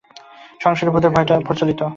সংসারে 0.61 0.91
ভূতের 0.93 1.11
ভয়টাই 1.11 1.45
প্রচলিত। 1.47 1.81